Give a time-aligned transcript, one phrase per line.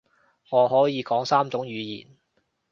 [0.49, 2.17] 我可以講三種語言